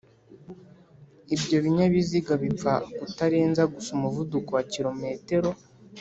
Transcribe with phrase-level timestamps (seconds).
[1.35, 5.49] ibyo binyabiziga bipfa kutarenza gusa umuvuduko wa kilometero